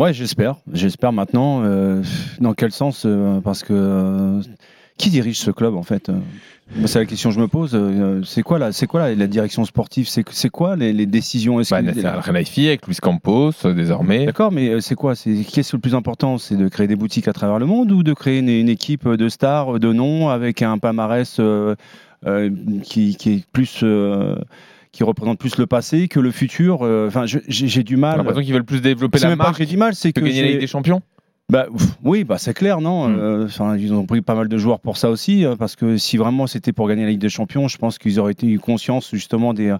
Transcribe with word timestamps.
Ouais, 0.00 0.14
j'espère. 0.14 0.56
J'espère 0.72 1.12
maintenant. 1.12 1.62
euh, 1.62 2.02
dans 2.40 2.54
quel 2.54 2.72
sens 2.72 3.02
euh, 3.06 3.40
Parce 3.40 3.62
que 3.62 3.72
euh, 3.74 4.40
qui 4.96 5.10
dirige 5.10 5.38
ce 5.38 5.50
club 5.50 5.74
en 5.76 5.82
fait 5.82 6.10
C'est 6.86 6.98
la 7.00 7.04
question 7.06 7.30
que 7.30 7.34
je 7.36 7.40
me 7.40 7.48
pose. 7.48 7.78
C'est 8.24 8.42
quoi 8.42 8.58
la, 8.58 8.72
c'est 8.72 8.86
quoi 8.86 9.00
la, 9.00 9.14
la 9.14 9.26
direction 9.26 9.64
sportive? 9.64 10.08
C'est 10.08 10.24
c'est 10.30 10.48
quoi 10.50 10.76
les, 10.76 10.92
les 10.92 11.06
décisions? 11.06 11.60
Est-ce 11.60 11.70
Bah, 11.74 11.80
que- 11.82 11.86
Nasser 11.86 12.06
Al-Khelaifi 12.06 12.68
avec 12.68 12.86
Luis 12.86 12.96
Campos 12.96 13.52
désormais. 13.64 14.24
D'accord, 14.26 14.52
mais 14.52 14.80
c'est 14.80 14.94
quoi? 14.94 15.14
C'est 15.14 15.34
qu'est-ce 15.42 15.76
le 15.76 15.80
plus 15.80 15.94
important 15.94 16.38
C'est 16.38 16.56
de 16.56 16.68
créer 16.68 16.86
des 16.86 16.96
boutiques 16.96 17.28
à 17.28 17.32
travers 17.32 17.58
le 17.58 17.66
monde 17.66 17.92
ou 17.92 18.02
de 18.02 18.12
créer 18.14 18.38
une, 18.38 18.48
une 18.48 18.68
équipe 18.70 19.06
de 19.08 19.28
stars, 19.28 19.80
de 19.80 19.92
noms 19.92 20.28
avec 20.28 20.62
un 20.62 20.78
palmarès 20.78 21.36
euh, 21.40 21.74
qui, 22.84 23.16
qui 23.16 23.30
est 23.32 23.44
plus 23.52 23.82
qui 24.92 25.04
représente 25.04 25.38
plus 25.38 25.56
le 25.56 25.66
passé 25.66 26.08
que 26.08 26.20
le 26.20 26.30
futur 26.30 26.80
euh, 26.82 27.06
Enfin, 27.08 27.24
j'ai 27.26 27.82
du 27.82 27.96
mal. 27.96 28.16
l'impression 28.18 28.42
qu'ils 28.42 28.52
veulent 28.52 28.64
plus 28.64 28.80
développer 28.80 29.18
la 29.18 29.28
même 29.28 29.38
marque 29.38 29.58
j'ai 29.58 29.66
du 29.66 29.76
mal, 29.76 29.94
c'est 29.94 30.12
que 30.12 30.20
que 30.20 30.26
gagner 30.26 30.42
la 30.42 30.48
Ligue 30.48 30.60
des 30.60 30.66
Champions. 30.66 31.00
bah, 31.48 31.66
oui, 32.04 32.24
bah, 32.24 32.38
c'est 32.38 32.54
clair, 32.54 32.80
non 32.80 33.08
Mm. 33.08 33.16
Euh, 33.18 33.44
enfin, 33.46 33.76
Ils 33.76 33.92
ont 33.92 34.04
pris 34.06 34.20
pas 34.22 34.34
mal 34.34 34.48
de 34.48 34.58
joueurs 34.58 34.80
pour 34.80 34.96
ça 34.96 35.10
aussi, 35.10 35.44
euh, 35.44 35.56
parce 35.56 35.76
que 35.76 35.96
si 35.96 36.16
vraiment 36.16 36.46
c'était 36.46 36.72
pour 36.72 36.88
gagner 36.88 37.04
la 37.04 37.10
Ligue 37.10 37.20
des 37.20 37.28
Champions, 37.28 37.68
je 37.68 37.78
pense 37.78 37.98
qu'ils 37.98 38.18
auraient 38.20 38.34
eu 38.42 38.58
conscience 38.58 39.10
justement 39.12 39.54
des, 39.54 39.68
euh, 39.70 39.78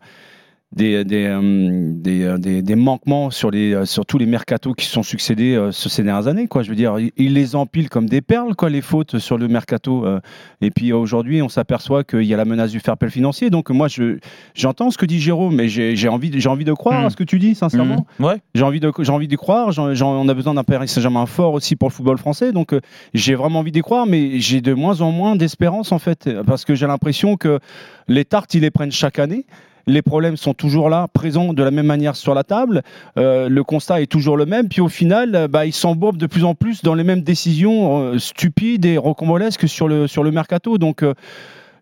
des, 0.73 1.05
des, 1.05 1.25
euh, 1.27 1.93
des, 1.97 2.23
euh, 2.23 2.39
des- 2.39 2.63
des 2.63 2.75
manquements 2.77 3.31
sur, 3.31 3.51
les, 3.51 3.75
euh, 3.75 3.85
sur 3.87 4.07
tous 4.07 4.19
les 4.19 4.27
mercatos 4.27 4.73
qui 4.77 4.87
se 4.87 4.93
sont 4.93 5.03
succédés 5.03 5.57
euh, 5.57 5.73
ces 5.73 6.05
dernières 6.05 6.29
années. 6.29 6.47
Quoi. 6.47 6.63
Je 6.63 6.71
veux 6.71 6.77
dire, 6.77 6.97
ils, 7.17 7.35
les 7.35 7.57
empilent 7.57 7.89
comme 7.89 8.09
des 8.09 8.21
perles, 8.21 8.55
quoi, 8.55 8.71
les 8.71 8.81
fautes 8.81 9.19
sur 9.19 9.37
le 9.37 9.49
mercato. 9.49 10.07
euh. 10.07 10.21
et 10.61 10.71
puis 10.71 10.93
aujourd'hui, 10.93 11.43
on 11.43 11.49
s'aperçoit 11.49 12.05
qu'il 12.05 12.23
y 12.23 12.33
a 12.35 12.37
la 12.37 12.45
menace 12.45 12.71
du 12.71 12.79
fair 12.79 12.97
play 12.97 13.11
financier. 13.11 13.51
Donc 13.51 13.69
moi, 13.71 13.89
je, 13.89 14.19
j'entends 14.55 14.93
ce 14.93 14.99
que 14.99 15.07
dit 15.07 15.19
Jérôme, 15.19 15.57
mais 15.57 15.69
j'ai, 15.69 15.97
j'ai 15.97 16.09
envie, 16.09 16.31
de- 16.31 16.39
j'ai 16.39 16.49
envie 16.49 16.65
de 16.65 16.73
croire 16.73 17.03
Mm. 17.03 17.07
à 17.07 17.11
ce 17.11 17.17
que 17.17 17.25
tu 17.25 17.41
dis, 17.41 17.57
sincèrement. 17.57 18.07
Ouais. 18.21 18.37
J'ai 18.55 18.63
envie 18.63 18.79
de, 18.79 18.93
j'ai 19.01 19.11
envie 19.13 19.27
d'y 19.27 19.37
croire. 19.37 19.73
J'en- 19.73 19.93
j'en- 19.95 20.13
on 20.13 20.29
a 20.29 20.35
besoin 20.35 20.55
d'un 20.55 20.63
Paris 20.65 20.87
Saint-Germain 20.87 21.27
fort 21.27 21.55
aussi 21.55 21.75
pour 21.75 21.89
le 21.89 21.93
football 21.95 22.19
français. 22.19 22.53
Donc, 22.53 22.73
euh, 22.75 22.81
j'ai 23.13 23.35
vraiment 23.35 23.59
envie 23.59 23.73
d'y 23.73 23.81
croire, 23.83 24.07
mais 24.07 24.39
j'ai 24.39 24.61
de 24.61 24.73
moins 24.73 25.01
en 25.01 25.11
moins 25.11 25.35
d'espérance 25.35 25.91
en 25.91 25.99
fait, 25.99 26.31
parce 26.47 26.65
que 26.65 26.77
j'ai 26.77 26.87
l'impression 26.87 27.37
que 27.37 27.59
les 28.07 28.25
tartes, 28.25 28.55
ils 28.55 28.61
les 28.61 28.71
prennent 28.71 28.93
chaque 28.93 29.19
année. 29.19 29.47
Les 29.87 30.03
problèmes 30.03 30.37
sont 30.37 30.55
toujours 30.55 30.89
là, 30.89 31.09
présents 31.13 31.53
de 31.53 31.63
la 31.63 31.71
même 31.71 31.87
manière 31.87 32.17
sur 32.17 32.35
la 32.35 32.45
table. 32.45 32.83
Euh, 33.19 33.49
le 33.49 33.65
constat 33.65 34.01
est 34.01 34.07
toujours 34.07 34.37
le 34.37 34.47
même. 34.47 34.69
Puis 34.69 34.81
au 34.81 34.89
final, 34.89 35.35
euh, 35.35 35.49
bah, 35.49 35.67
ils 35.67 35.73
s'embourbent 35.73 36.19
de 36.19 36.27
plus 36.27 36.45
en 36.45 36.55
plus 36.55 36.83
dans 36.83 36.95
les 36.95 37.05
mêmes 37.05 37.23
décisions 37.23 38.03
euh, 38.03 38.19
stupides 38.19 38.85
et 38.85 38.99
rocambolesques 38.99 39.69
sur 39.69 39.89
le, 39.89 40.07
sur 40.07 40.23
le 40.23 40.31
mercato. 40.31 40.79
Donc, 40.79 41.05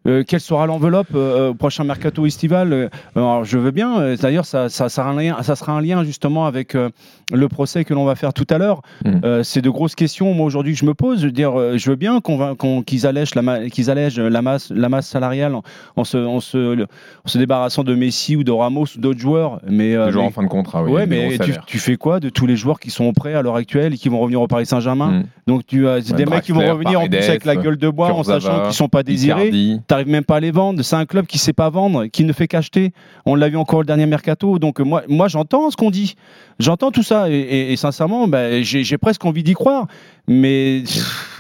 euh, 0.07 0.19
euh, 0.21 0.25
quelle 0.27 0.41
sera 0.41 0.67
l'enveloppe 0.67 1.09
euh, 1.15 1.51
au 1.51 1.55
prochain 1.55 1.85
mercato 1.85 2.25
estival 2.27 2.73
Euh, 2.73 2.89
Alors, 3.17 3.45
je 3.45 3.59
veux 3.59 3.71
bien. 3.71 3.99
euh, 4.01 4.17
D'ailleurs, 4.17 4.45
ça, 4.47 4.69
ça, 4.69 4.89
sera 4.89 5.11
un 5.11 5.17
lien, 5.17 5.37
ça 5.43 5.57
sera 5.57 5.73
un 5.73 5.81
lien 5.81 6.05
justement 6.05 6.47
avec 6.47 6.75
euh, 6.75 6.91
le 7.33 7.49
procès 7.49 7.85
que 7.85 7.95
l'on 7.95 8.05
va 8.05 8.15
faire 8.15 8.33
tout 8.33 8.47
à 8.51 8.59
l'heure. 8.59 8.83
Euh, 9.25 9.43
c'est 9.43 9.61
de 9.63 9.71
grosses 9.71 9.95
questions, 9.95 10.33
moi, 10.35 10.47
aujourd'hui, 10.47 10.73
que 10.75 10.79
je 10.79 10.85
me 10.87 10.95
pose. 10.95 11.21
Je 11.21 11.27
veux 11.27 11.33
dire, 11.33 11.59
euh, 11.59 11.77
je 11.77 11.91
veux 11.91 11.97
bien 11.97 12.21
qu'on 12.21 12.83
qu'ils 12.83 13.07
allègent, 13.07 13.35
la, 13.35 13.69
qu'ils 13.69 13.91
allègent 13.91 14.19
la, 14.21 14.43
masse, 14.43 14.71
la 14.71 14.89
masse 14.89 15.07
salariale 15.09 15.55
en, 15.55 15.63
en 15.97 16.05
se, 16.05 16.17
en, 16.17 16.41
se, 16.41 16.83
en 16.83 16.87
se 17.29 17.39
débarrassant 17.39 17.85
de 17.85 17.95
Messi 17.95 18.37
ou 18.37 18.45
de 18.45 18.53
Ramos 18.53 18.87
ou 18.97 19.01
d'autres 19.01 19.21
joueurs. 19.21 19.61
Mais, 19.69 19.95
euh, 19.95 20.11
mais- 20.13 20.21
en 20.21 20.31
fin 20.31 20.43
de 20.43 20.49
contrat. 20.49 20.83
Oui, 20.83 20.93
ouais, 20.93 21.07
mais 21.07 21.39
tu, 21.67 21.79
fais 21.79 21.97
quoi 21.97 22.21
de 22.21 22.29
tous 22.29 22.47
les 22.47 22.57
joueurs 22.57 22.81
qui 22.81 22.91
sont 22.91 23.13
prêts 23.13 23.35
à 23.35 23.43
l'heure 23.43 23.57
actuelle 23.57 23.95
et 23.95 23.97
qui 23.97 24.09
vont 24.09 24.21
revenir 24.21 24.41
au 24.41 24.47
Paris 24.49 24.67
Saint-Germain? 24.67 25.11
Mm. 25.21 25.25
Donc, 25.47 25.67
tu 25.67 25.89
as 25.89 26.01
des 26.01 26.25
mecs 26.27 26.43
qui 26.43 26.53
vont 26.53 26.61
revenir 26.73 27.01
en 27.01 27.07
plus 27.07 27.19
avec 27.29 27.45
la 27.45 27.57
gueule 27.57 27.77
de 27.77 27.89
bois 27.89 28.09
en 28.09 28.15
Kurzawa, 28.17 28.41
sachant 28.41 28.63
qu'ils 28.65 28.73
sont 28.75 28.89
pas 28.89 29.03
désirés. 29.03 29.49
Icardi. 29.49 29.81
T'arrives 29.89 30.09
même 30.09 30.25
pas 30.25 30.37
à 30.37 30.41
les 30.41 30.51
vendre. 30.51 30.83
C'est 30.83 30.97
un 30.97 31.07
club 31.07 31.25
qui 31.27 31.39
sait 31.39 31.55
pas 31.55 31.71
vendre, 31.71 32.07
qui 32.07 32.25
ne 32.25 32.35
fait 32.35 32.47
qu'acheter. 32.47 32.93
On 33.25 33.35
l'a 33.35 33.49
vu 33.49 33.57
encore 33.57 33.81
le 33.81 33.87
dernier 33.87 34.05
mercato. 34.05 34.59
Donc 34.59 34.81
moi, 34.81 35.03
moi 35.09 35.29
j'entends 35.29 35.71
ce 35.71 35.77
qu'on 35.77 35.91
dit. 35.91 36.15
J'entends 36.59 36.91
tout 36.91 37.03
ça 37.03 37.31
et, 37.31 37.75
sincèrement, 37.77 38.29
bah, 38.29 38.61
j'ai 38.61 38.99
presque 38.99 39.25
envie 39.25 39.43
d'y 39.43 39.55
croire. 39.55 39.87
Mais 40.27 40.85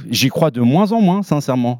j'y 0.08 0.28
crois 0.30 0.50
de 0.50 0.62
moins 0.62 0.92
en 0.92 1.02
moins, 1.02 1.22
sincèrement. 1.22 1.76